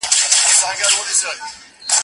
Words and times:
توګه، 0.61 0.87
لیږي. 0.95 1.29